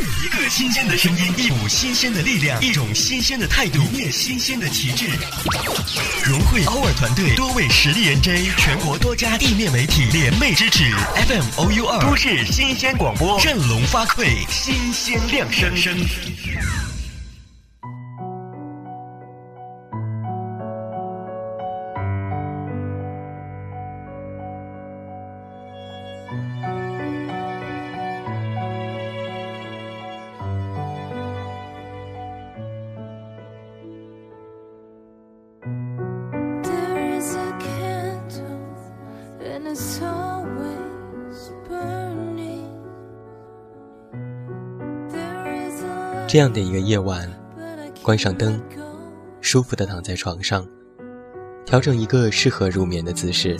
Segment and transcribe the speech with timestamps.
[0.00, 5.06] 一个新鲜的声音，一股新鲜的力量，一种新鲜的态度，一面新鲜的旗帜。
[6.24, 10.90] 融汇 our 团队多位实力 NJ，全国多家地面媒体联袂支持
[11.28, 15.94] ，FM OU 二都市新鲜广播，振聋发聩，新鲜亮声声
[46.32, 47.28] 这样的一个夜晚，
[48.04, 48.62] 关上灯，
[49.40, 50.64] 舒服的躺在床上，
[51.66, 53.58] 调整一个适合入眠的姿势，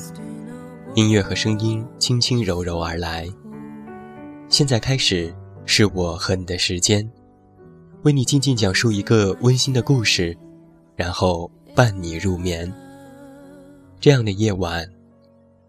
[0.95, 3.29] 音乐和声音轻轻柔柔而来。
[4.49, 5.35] 现在开始，
[5.67, 7.11] 是我和你的时间，
[8.03, 10.39] 为你静静讲述一个温馨的故事，
[10.95, 12.73] 然后伴你入眠。
[13.99, 14.89] 这样的夜晚，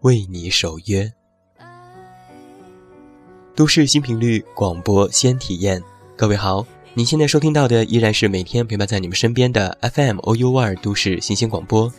[0.02, 1.12] 为你守约。
[3.56, 5.82] 都市新频率广播先体验，
[6.16, 6.64] 各位好。
[6.94, 11.90] 您现在收听到的依然是每天陪伴在你们身边的 FM OU 二都市新鲜广播，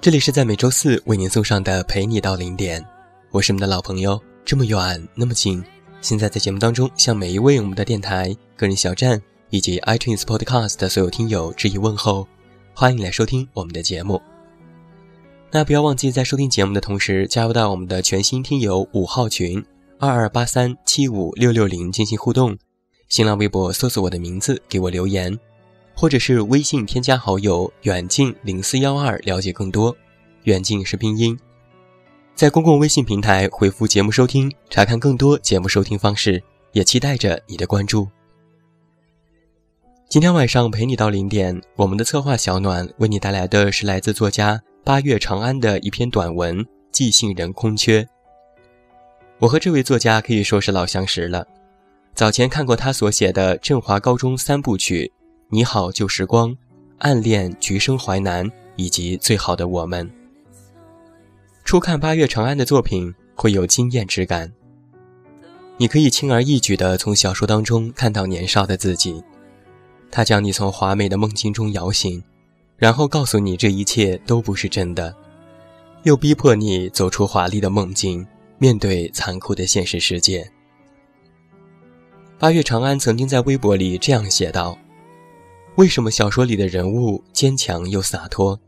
[0.00, 2.80] 这里是在每周四为您送上的陪你到零点，
[3.32, 5.60] 我是你们的老朋友，这么远那么近。
[6.00, 12.24] 现在在节目当中向每一位我们的电台、个人小站以及 iTunes Podcast 的所有听友致以问候，
[12.72, 14.22] 欢迎你来收听我们的节目。
[15.50, 19.64] 那不要忘记在收听节目的同时加入到我们的全新听友五号群
[19.98, 22.56] 二二八三七五六六零进行互动。
[23.10, 25.36] 新浪微博搜索我的名字，给我留言，
[25.96, 29.94] 或者是微信添加好友远近零四幺二了解更多。
[30.44, 31.36] 远近是拼音，
[32.36, 38.06] 在公共微信平台回复节目收听，查看更多节目收听方式，也期待着你的关注。
[40.08, 48.02] 今天晚上陪你到零点，我们的策划小暖为你带来的是来自作家八月长安的一篇短文《寄信人空缺》。
[49.40, 51.44] 我和这位作家可以说是老相识了。
[52.20, 55.04] 早前看过他所写的《振华高中三部曲》，
[55.48, 56.50] 《你好旧时光》，
[56.98, 58.44] 《暗恋橘生淮南》，
[58.76, 60.06] 以及《最好的我们》。
[61.64, 64.52] 初看八月长安的作品，会有惊艳之感。
[65.78, 69.24] 你可以轻而易举地从小说当中看到年少的自己，
[70.10, 72.22] 他将你从华美的梦境中摇醒，
[72.76, 75.16] 然后告诉你这一切都不是真的，
[76.02, 78.26] 又逼迫你走出华丽的梦境，
[78.58, 80.46] 面对残酷的现实世界。
[82.40, 84.78] 八月长安曾经在微博里这样写道
[85.76, 88.58] ：“为什么小说里的人物坚强又洒脱？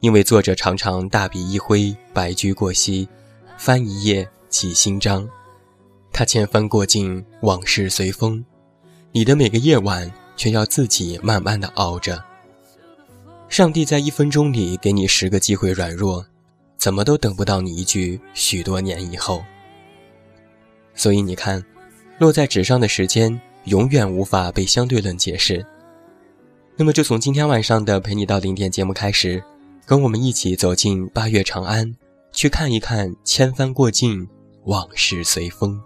[0.00, 3.08] 因为作者常常大笔一挥，白驹过隙，
[3.56, 5.26] 翻一页起新章。
[6.12, 8.44] 他千帆过尽，往事随风。
[9.12, 12.22] 你的每个夜晚，却要自己慢慢的熬着。
[13.48, 16.22] 上帝在一分钟里给你十个机会软弱，
[16.76, 19.42] 怎么都等不到你一句许多年以后。
[20.94, 21.64] 所以你看。”
[22.20, 25.64] 落在纸上的时间永远无法被相对论解释。
[26.76, 29.42] 那么，就从今天晚上的陪你到零点节目开始，
[29.86, 31.96] 跟我们一起走进八月长安，
[32.30, 34.28] 去看一看千帆过尽，
[34.64, 35.80] 往事随风。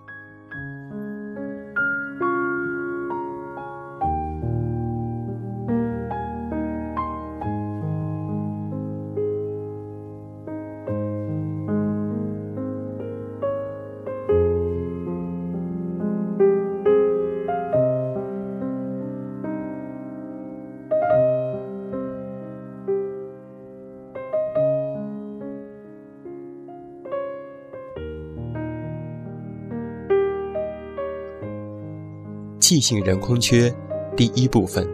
[32.67, 33.71] 寄信人空缺，
[34.17, 34.89] 第一部分。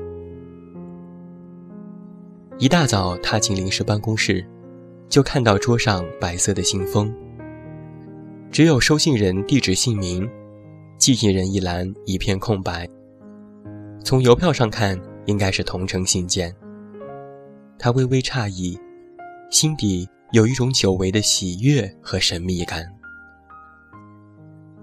[2.58, 4.44] 一大早踏进临时办公室，
[5.08, 7.14] 就看到桌上白色的信封，
[8.50, 10.28] 只有收信人地址、姓名，
[10.98, 12.88] 寄信人一栏一片空白。
[14.02, 16.52] 从邮票上看，应该是同城信件。
[17.78, 18.76] 他微微诧异，
[19.48, 22.84] 心底有一种久违的喜悦和神秘感。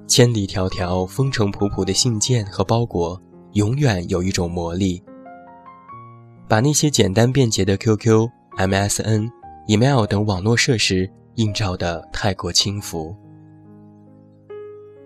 [0.07, 3.21] 千里迢迢、风尘仆仆的信件和包裹，
[3.53, 5.03] 永远有一种魔力，
[6.47, 9.29] 把那些简单便捷的 QQ、MSN、
[9.67, 13.13] email 等网络设施映照的太过轻浮。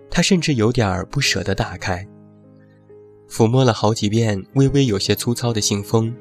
[0.08, 2.06] 他甚至有点不舍得打开，
[3.28, 6.14] 抚摸了好几遍微微有些粗糙的信封，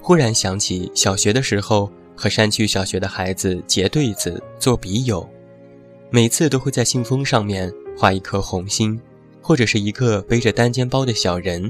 [0.00, 5.28] 忽然想起小学的时候和山区小学的孩子结对子、做笔友，
[6.10, 7.72] 每次都会在信封上面。
[7.98, 8.96] 画一颗红心，
[9.42, 11.68] 或者是一个背着单肩包的小人，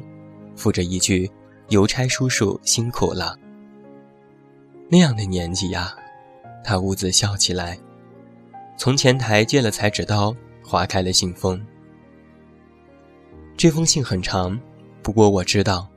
[0.54, 1.30] 附着一句
[1.70, 3.34] “邮差叔叔辛苦了”。
[4.90, 5.96] 那样的年纪呀，
[6.62, 7.78] 他兀自笑起来，
[8.76, 11.58] 从前台借了裁纸刀，划开了信封。
[13.56, 14.60] 这封信很长，
[15.02, 15.88] 不过我知道，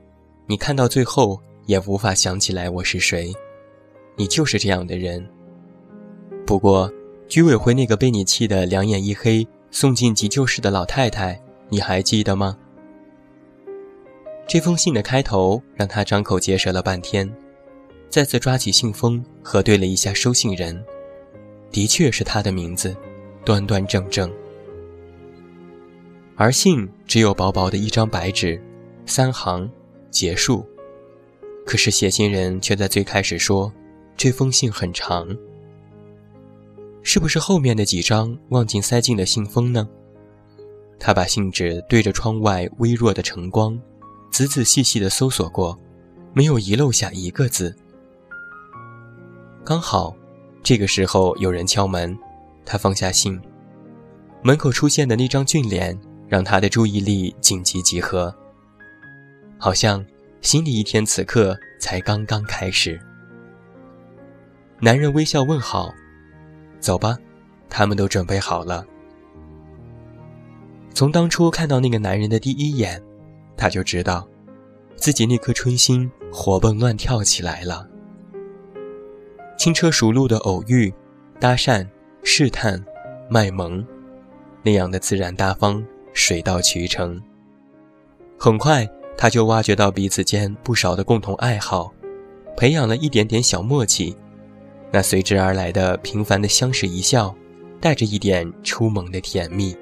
[0.46, 3.30] 你看到最后也无法想起来我是谁。
[4.16, 5.22] 你就是这样的人。
[6.46, 6.90] 不过，
[7.28, 12.56] 居委会那个被你气得两眼一黑、送进急救室的老太太，你还记得吗？
[14.46, 17.28] 这封信的开头让他张口结舌了半天，
[18.10, 20.84] 再次抓起信封核对了一下收信人，
[21.70, 22.94] 的确是他的名字，
[23.46, 24.30] 端端正正。
[26.36, 28.62] 而信只有薄薄的一张白纸，
[29.06, 29.68] 三行，
[30.10, 30.66] 结束。
[31.64, 33.72] 可是写信人却在最开始说，
[34.18, 35.26] 这封信很长。
[37.02, 39.88] 是不是后面的几张忘记塞进了信封呢？
[40.98, 43.78] 他把信纸对着窗外微弱的晨光，
[44.30, 45.78] 仔仔细细地搜索过，
[46.32, 47.74] 没有遗漏下一个字。
[49.64, 50.14] 刚好，
[50.62, 52.16] 这个时候有人敲门，
[52.64, 53.40] 他放下信，
[54.42, 55.98] 门口出现的那张俊脸。
[56.28, 58.34] 让他的注意力紧急集合，
[59.58, 60.02] 好像
[60.40, 62.98] 新的一天此刻才刚刚开始。
[64.80, 65.92] 男人微笑问好
[66.82, 67.16] ：“走吧，
[67.70, 68.84] 他们都准备好了。”
[70.92, 73.02] 从当初看到那个男人的第一眼，
[73.56, 74.28] 他就知道，
[74.96, 77.88] 自己那颗春心活蹦乱跳起来了。
[79.56, 80.92] 轻车熟路的偶遇、
[81.40, 81.88] 搭讪、
[82.22, 82.84] 试探、
[83.30, 83.82] 卖萌，
[84.62, 85.82] 那样的自然大方。
[86.14, 87.18] 水到渠成。
[88.38, 88.86] 很快，
[89.16, 91.90] 他就挖掘到彼此间不少的共同爱好，
[92.54, 94.14] 培养了一点点小默契。
[94.92, 97.34] 那随之而来的平凡的相视一笑，
[97.80, 99.74] 带着一点初萌的甜蜜，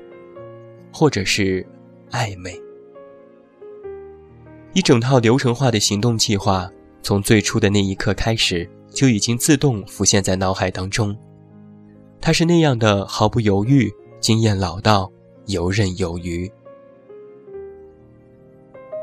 [0.93, 1.67] 或者是
[2.13, 2.59] 暧昧。
[4.73, 6.71] 一整套流程化的行动计划，
[7.03, 11.17] 从最初的那一刻开始，就已经自动浮现在脑海当中。
[12.21, 15.11] 他是那样的毫不犹豫，经验老道。
[15.47, 16.49] 游刃有余。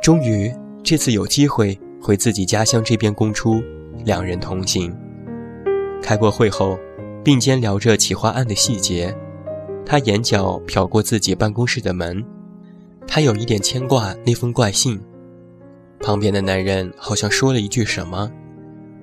[0.01, 0.49] 终于，
[0.81, 3.61] 这次有机会回自己家乡这边公出，
[4.05, 4.95] 两人同行。
[6.01, 6.77] 开过会后，
[7.23, 9.15] 并肩聊着企划案的细节。
[9.85, 12.23] 他眼角瞟过自己办公室的门，
[13.07, 14.99] 他有一点牵挂那封怪信。
[15.99, 18.31] 旁边的男人好像说了一句什么，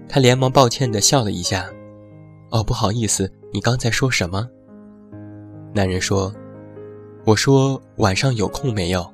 [0.08, 1.68] 他连忙抱歉地笑了一下。
[2.50, 4.48] “哦，不好意思，你刚才说什么？”
[5.74, 6.32] 男人说。
[7.26, 9.10] 我说晚上有空没有？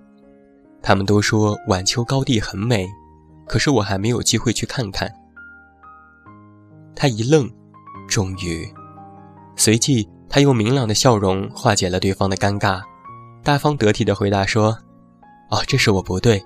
[0.82, 2.84] 他们都说晚秋高地很美，
[3.46, 5.08] 可是我还没有机会去看看。
[6.96, 7.48] 他一愣，
[8.10, 8.68] 终于，
[9.54, 12.82] 随即他用明朗的笑容化解了对方的尴尬，
[13.44, 14.76] 大方得体的回答说
[15.50, 16.42] ：“哦，这是我不对，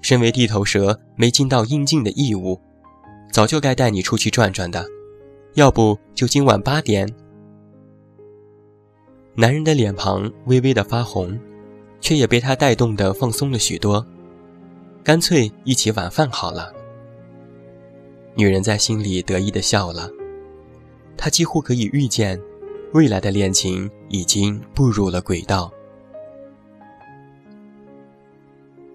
[0.00, 2.58] 身为地头蛇没尽到应尽的义务，
[3.32, 4.86] 早就该带你出去转转的，
[5.54, 7.12] 要不就今晚八点。”
[9.34, 11.38] 男人的脸庞微微的发红，
[12.00, 14.04] 却也被他带动的放松了许多。
[15.04, 16.72] 干脆一起晚饭好了。
[18.34, 20.08] 女人在心里得意的笑了，
[21.18, 22.40] 他几乎可以预见，
[22.94, 25.70] 未来的恋情已经步入了轨道。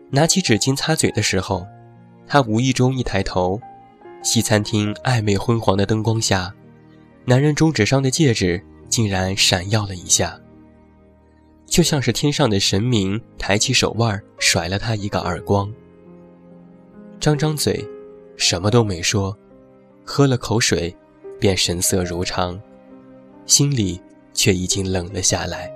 [0.09, 1.67] 拿起纸巾擦嘴的时候，
[2.25, 3.61] 他无意中一抬头，
[4.23, 6.51] 西餐厅暧昧昏黄的灯光下，
[7.25, 8.59] 男人中指上的戒指。
[8.89, 10.39] 竟然闪耀了一下，
[11.65, 15.73] 就像是天上的神明抬起手腕甩了他一个耳光。
[17.19, 17.83] 张张嘴，
[18.37, 19.35] 什么都没说，
[20.05, 20.95] 喝了口水，
[21.43, 22.57] 便神色如常，
[23.45, 23.99] 心里
[24.33, 25.69] 却已经冷了下来。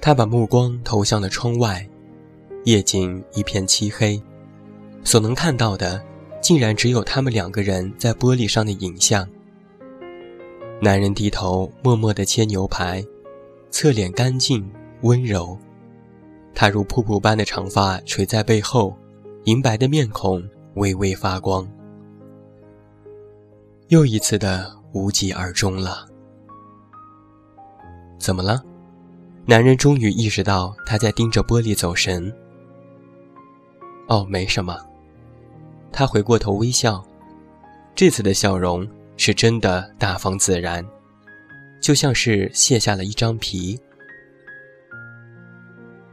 [0.00, 1.84] 他把目光投向了窗外，
[2.62, 4.22] 夜景一片漆黑，
[5.02, 6.00] 所能看到的，
[6.40, 9.28] 竟然只有他们两个人在玻璃上的影像。
[10.80, 13.04] 男人低头默默地切牛排，
[13.68, 14.64] 侧脸干净
[15.00, 15.58] 温柔。
[16.54, 18.96] 他如瀑布般的长发垂在背后，
[19.42, 20.40] 银白的面孔
[20.74, 21.68] 微微发光。
[23.88, 26.06] 又一次的无疾而终了。
[28.18, 28.62] 怎么了？
[29.44, 32.32] 男人终于意识到他在盯着玻璃走神。
[34.08, 34.78] 哦，没什么。
[35.92, 37.04] 他回过头微笑，
[37.94, 38.86] 这次的笑容。
[39.18, 40.86] 是真的大方自然，
[41.80, 43.80] 就像是卸下了一张皮。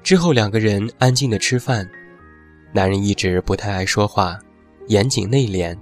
[0.01, 1.85] 之后两个人安静的吃饭，
[2.71, 4.39] 男人一直不太爱说话，
[4.87, 5.77] 严谨内敛，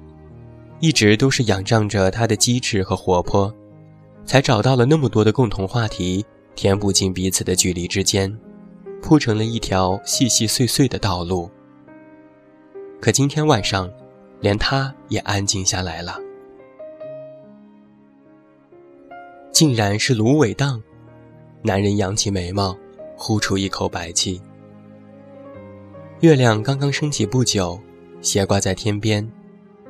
[0.82, 3.54] 一直都是仰仗着他的机智和活泼，
[4.26, 8.36] 才找到了那么多的共同话题，填补进彼此的距离之间，
[9.00, 11.50] 铺成了一条细细碎碎的道路。
[13.00, 13.88] 可今天晚上，
[14.40, 16.18] 连他也安静下来了。
[19.52, 20.82] 竟然是芦苇荡。
[21.64, 22.76] 男人扬起眉毛，
[23.16, 24.42] 呼出一口白气。
[26.22, 27.80] 月亮刚刚升起不久，
[28.20, 29.32] 斜挂在天边，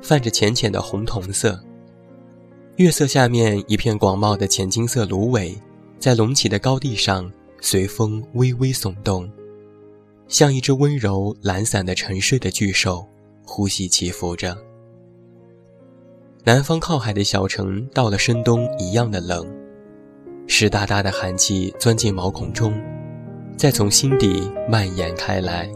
[0.02, 1.60] 泛着浅浅的红铜色。
[2.78, 5.56] 月色下面，一片广袤的浅金色芦苇，
[6.00, 9.30] 在隆起的高地上随风微微耸动，
[10.28, 13.08] 像一只温柔懒散的沉睡的巨兽，
[13.46, 14.58] 呼吸起伏着。
[16.44, 19.46] 南方靠海的小城，到了深冬一样的冷。
[20.48, 22.74] 湿哒哒的寒气钻进毛孔中，
[23.56, 25.70] 再从心底蔓延开来。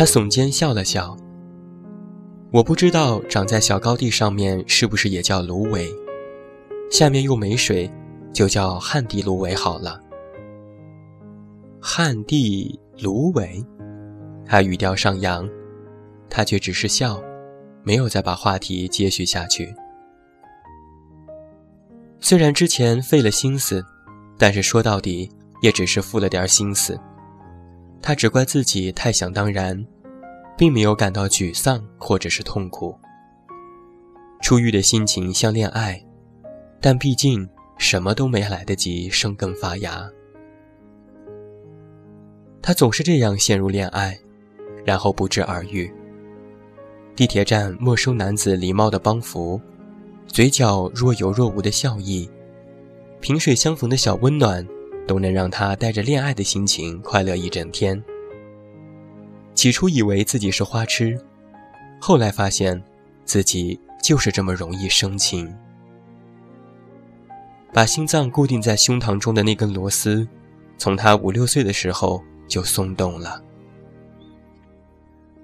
[0.00, 1.14] 他耸肩笑了笑。
[2.50, 5.86] 我不知道长在小高地上面是不是也叫芦苇，
[6.90, 7.92] 下面又没水，
[8.32, 10.00] 就叫旱地芦苇好了。
[11.82, 13.62] 旱地芦苇，
[14.46, 15.46] 他语调上扬，
[16.30, 17.22] 他却只是笑，
[17.82, 19.70] 没有再把话题接续下去。
[22.20, 23.84] 虽然之前费了心思，
[24.38, 25.30] 但是说到底
[25.60, 26.98] 也只是付了点心思。
[28.02, 29.86] 他只怪自己太想当然，
[30.56, 32.96] 并没有感到沮丧或者是痛苦。
[34.40, 36.02] 初遇的心情像恋爱，
[36.80, 40.10] 但毕竟什么都没来得及生根发芽。
[42.62, 44.18] 他总是这样陷入恋爱，
[44.84, 45.92] 然后不治而愈。
[47.14, 49.60] 地铁站陌生男子礼貌的帮扶。
[50.26, 52.30] 嘴角若有若无的笑意，
[53.20, 54.64] 萍水相逢的小温暖，
[55.10, 58.00] 都能让他带着恋爱的心情快乐一整天。
[59.56, 61.20] 起初以为自己是花痴，
[62.00, 62.80] 后来发现，
[63.24, 65.52] 自己就是这么容易生情。
[67.72, 70.24] 把心脏固定在胸膛中的那根螺丝，
[70.78, 73.42] 从他五六岁的时候就松动了。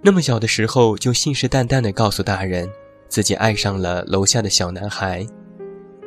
[0.01, 2.71] 那么小的时候就信誓旦旦地告诉大人。
[3.09, 5.27] 自己爱上了楼下的小男孩，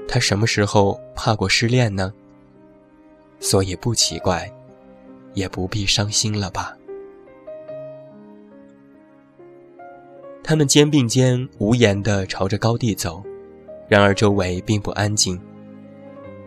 [0.07, 2.13] 他什么时候怕过失恋呢？
[3.39, 4.51] 所以不奇怪，
[5.33, 6.75] 也不必伤心了吧。
[10.43, 13.23] 他们肩并肩，无言地朝着高地走，
[13.87, 15.39] 然而周围并不安静。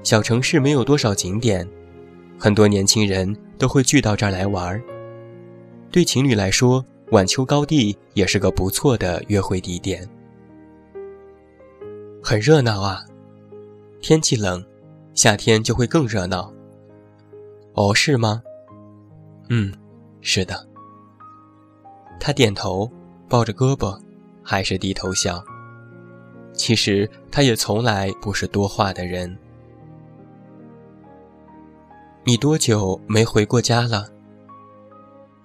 [0.02, 1.68] 小城市没有多少景点，
[2.38, 4.82] 很多年轻人都会聚到这儿来玩儿。
[5.92, 10.08] 对情侣来说，晚秋高地也是个不错的约会地点。
[12.20, 13.04] 很热闹啊，
[14.00, 14.64] 天气冷，
[15.14, 16.52] 夏天就会更热闹。
[17.74, 18.42] 哦，是吗？
[19.48, 19.72] 嗯，
[20.20, 20.68] 是的。
[22.20, 22.90] 他点头，
[23.28, 23.98] 抱着胳膊，
[24.42, 25.42] 还是低头笑。
[26.52, 29.36] 其实他也从来不是多话的人。
[32.24, 34.06] 你多久没回过家了？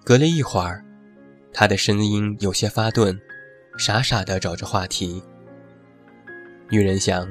[0.04, 0.84] 隔了一会儿，
[1.54, 3.18] 他的声音有些发顿，
[3.78, 5.24] 傻傻的找着话题。
[6.70, 7.28] 女人想，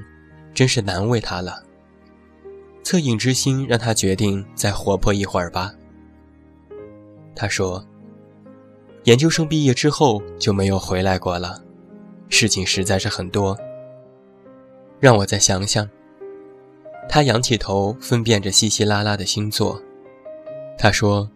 [0.54, 1.62] 真是难为他了。
[2.86, 5.74] 恻隐之心让他决定再活泼一会儿吧。
[7.34, 7.84] 他说
[9.02, 11.60] ：“研究生毕业之后就没有回来过了，
[12.28, 13.58] 事情实在是很多。
[15.00, 15.90] 让我再想想。”
[17.10, 19.82] 他仰起头，分辨着稀稀拉拉的星座。
[20.78, 21.28] 他说：“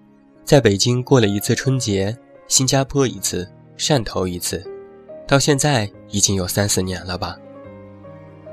[0.46, 2.16] 在北京过了一次春节，
[2.46, 3.44] 新加坡一次，
[3.76, 4.64] 汕头一次，
[5.26, 7.36] 到现在已经有三四年了吧。”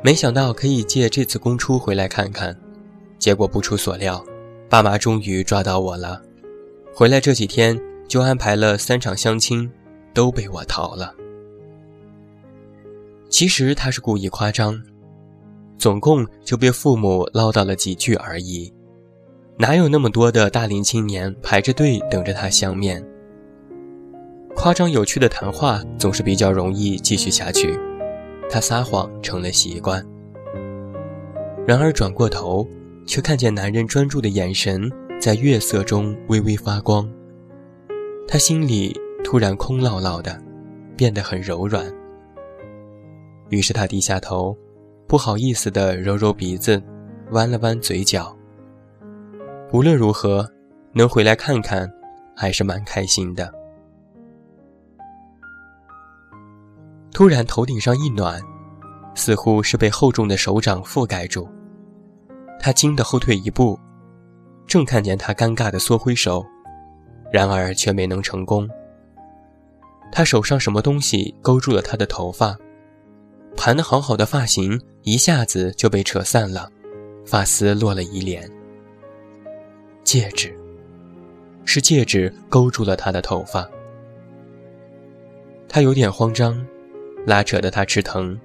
[0.01, 2.59] 没想到可以借这次公出回来看看，
[3.19, 4.23] 结果不出所料，
[4.69, 6.21] 爸妈终于抓到我了。
[6.93, 9.69] 回来这几天就安排了三场相亲，
[10.13, 11.13] 都被我逃了。
[13.29, 14.81] 其实他是故意夸张，
[15.77, 18.73] 总共就被父母唠叨了几句而已，
[19.57, 23.05] 哪有那么多的大龄青年排着队等着他相面？
[24.55, 27.77] 夸张有趣的谈话总是比较容易继续下去。
[28.49, 30.03] 他撒谎成了习惯，
[31.67, 32.65] 然而转过头，
[33.07, 37.09] 却看见男人专注的眼神在月色中微微发光。
[38.27, 40.39] 他心里突然空落落的，
[40.97, 41.91] 变得很柔软。
[43.49, 44.55] 于是他低下头，
[45.07, 46.83] 不好意思地揉揉鼻子，
[47.31, 48.35] 弯了弯嘴角。
[49.71, 50.45] 无论如何，
[50.91, 51.89] 能回来看看，
[52.35, 53.49] 还是蛮开心的。
[57.13, 58.41] 突然，头顶上一暖，
[59.15, 61.47] 似乎是被厚重的手掌覆盖住。
[62.59, 63.79] 他惊得后退一步，
[64.65, 66.45] 正看见他尴尬的缩回手，
[67.31, 68.67] 然而却没能成功。
[70.11, 72.57] 他手上什么东西勾住了他的头发，
[73.55, 76.71] 盘得好好的发型一下子就被扯散了，
[77.25, 78.49] 发丝落了一脸。
[80.03, 80.57] 戒指，
[81.65, 83.69] 是戒指勾住了他的头发。
[85.67, 86.65] 他有点慌张，
[87.25, 88.39] 拉扯得他吃疼。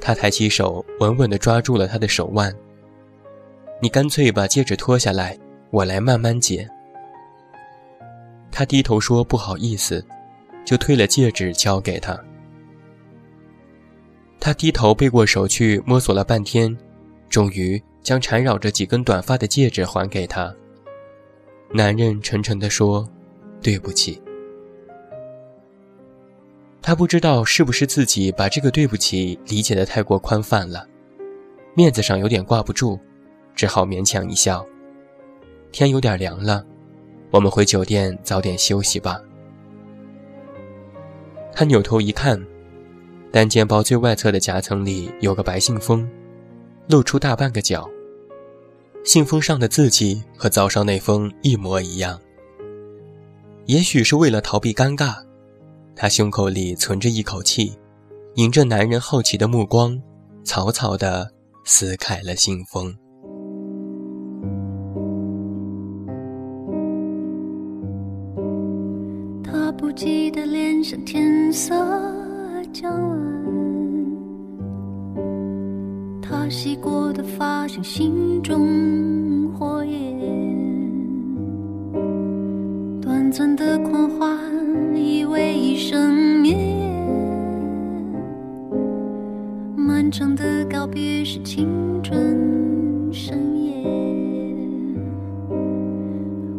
[0.00, 2.54] 他抬起手，稳稳地抓住了他的手腕。
[3.82, 5.36] 你干脆把戒指脱下来，
[5.70, 6.68] 我来慢慢解。
[8.52, 10.06] 他低头说：“不好意思。”
[10.64, 12.16] 就推了戒指交给他。
[14.38, 16.78] 他低头背过手去摸索了半天，
[17.28, 20.54] 终于将缠绕着几根短发的戒指还给他。
[21.74, 23.08] 男人沉沉地说
[23.60, 24.22] ：“对不起。”
[26.80, 30.86] 他不知道是不是自己把这个“对不起”理解的太过宽泛了，
[31.74, 32.96] 面子上有点挂不住。
[33.54, 34.64] 只好勉强一笑。
[35.70, 36.64] 天有点凉了，
[37.30, 39.20] 我们回酒店早点休息吧。
[41.54, 42.42] 他扭头一看，
[43.30, 46.08] 单肩包最外侧的夹层里有个白信封，
[46.88, 47.88] 露出大半个角。
[49.04, 52.20] 信封上的字迹和早上那封一模一样。
[53.66, 55.16] 也许是为了逃避尴尬，
[55.96, 57.76] 他胸口里存着一口气，
[58.34, 60.00] 迎着男人好奇的目光，
[60.44, 61.30] 草草地
[61.64, 62.94] 撕开了信封。
[69.94, 71.74] 记得脸上天色
[72.72, 73.18] 将晚，
[76.22, 80.18] 他洗过的发像心中火焰，
[83.02, 84.34] 短暂的狂欢
[84.96, 87.06] 以为一生绵延，
[89.76, 91.68] 漫长的告别是青
[92.02, 93.84] 春盛宴，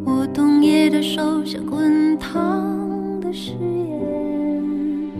[0.06, 2.13] 我冬夜的手像滚。
[3.34, 5.12] 誓言，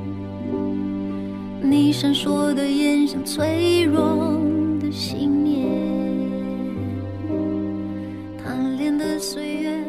[1.64, 4.40] 你闪烁的眼像脆弱
[4.80, 5.68] 的信念，
[8.38, 9.84] 贪恋的岁月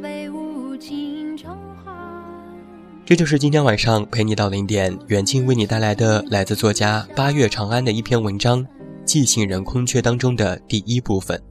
[0.00, 1.92] 被无尽偿还。
[3.04, 8.64] 这就是今天晚上陪你到零点，远近为你带来的来自作家八月长安的一篇文章
[9.04, 11.42] 《寄信人空缺》当中的第一部分。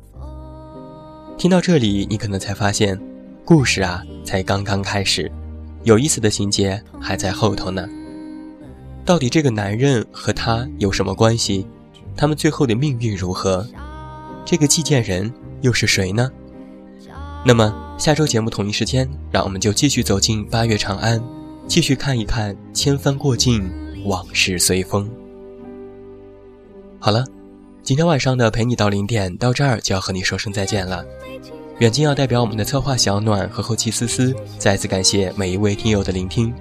[1.38, 2.98] 听到这里，你可能才发现，
[3.44, 5.30] 故事啊，才刚刚开始。
[5.84, 7.88] 有意思的情节还在后头呢。
[9.06, 11.68] 到底这个男人和他有什么关系？
[12.16, 13.68] 他们最后的命运如何？
[14.46, 16.30] 这个寄件人又是谁呢？
[17.46, 21.22] 那么下周节目同一时间，让我们就继续走进八月长安，
[21.68, 23.70] 继续看一看千帆过尽，
[24.06, 25.10] 往事随风。
[27.00, 27.26] 好了，
[27.82, 31.04] 今天晚上的陪你到零点到这儿就要和你说声再见了。
[31.80, 36.54] 远近要代表我们的策划小暖和后期思思，再次感谢每一位听友的聆听。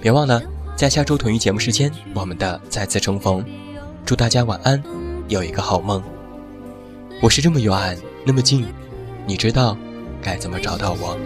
[0.00, 0.42] 别忘了，
[0.74, 3.44] 在下周同一节目时间，我们的再次重逢。
[4.06, 4.82] 祝大家晚安，
[5.28, 6.02] 有一个好梦。
[7.20, 8.66] 我是这么远，那么近，
[9.26, 9.76] 你知道
[10.22, 11.16] 该怎么找到我？